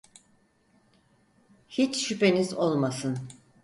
Hiç 1.67 2.07
şüpheniz 2.07 2.53
olmasın. 2.53 3.17